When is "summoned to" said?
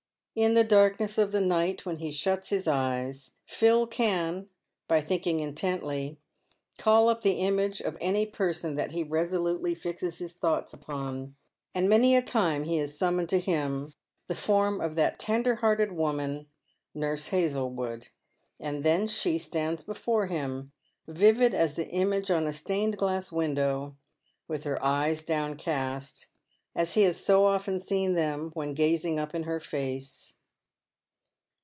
12.95-13.41